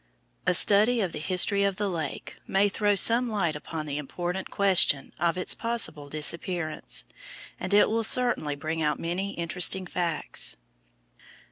[0.47, 4.49] A study of the history of the lake may throw some light upon the important
[4.49, 7.05] question of its possible disappearance,
[7.59, 10.57] and it will certainly bring out many interesting facts.